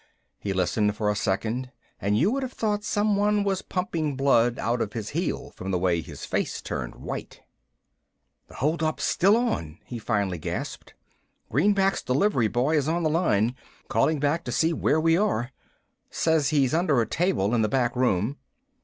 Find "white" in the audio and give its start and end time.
6.95-7.41